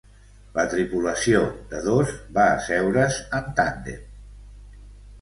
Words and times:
La 0.53 0.63
tripulació 0.71 1.43
de 1.75 1.83
dos 1.89 2.15
va 2.39 2.49
asseure's 2.57 3.23
en 3.41 3.49
tàndem. 3.61 4.05